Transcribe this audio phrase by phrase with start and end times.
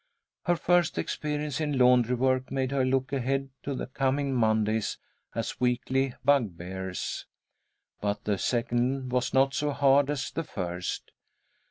[0.45, 4.97] Her first experience in laundry work made her look ahead to the coming Mondays
[5.35, 7.27] as weekly bugbears.
[7.99, 11.11] But the second was not so hard as the first.